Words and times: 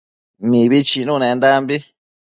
Mibi 0.49 0.79
chinunendambi 0.89 1.77